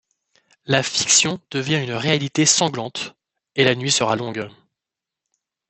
[0.65, 3.13] La fiction devient une réalité sanglante,
[3.55, 4.49] et la nuit sera longue...